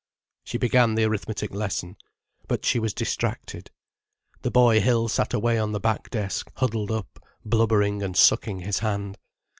She 0.43 0.57
began 0.57 0.95
the 0.95 1.03
arithmetic 1.03 1.53
lesson. 1.53 1.95
But 2.47 2.65
she 2.65 2.79
was 2.79 2.91
distracted. 2.91 3.69
The 4.41 4.49
boy 4.49 4.81
Hill 4.81 5.07
sat 5.09 5.31
away 5.31 5.59
on 5.59 5.73
the 5.73 5.79
back 5.79 6.09
desk, 6.09 6.51
huddled 6.55 6.89
up, 6.89 7.23
blubbering 7.45 8.01
and 8.01 8.17
sucking 8.17 8.61
his 8.61 8.79
hand. 8.79 9.19